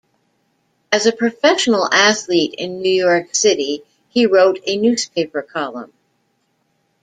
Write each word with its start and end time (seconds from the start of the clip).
As 0.91 1.05
a 1.05 1.11
professional 1.11 1.87
athlete 1.93 2.55
in 2.57 2.81
New 2.81 2.89
York 2.89 3.35
City, 3.35 3.83
he 4.09 4.25
wrote 4.25 4.57
a 4.65 4.75
newspaper 4.77 5.43
column. 5.43 5.93